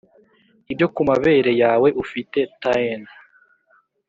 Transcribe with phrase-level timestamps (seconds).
[0.71, 3.01] ibyo kumabere yawe ufite ta'en.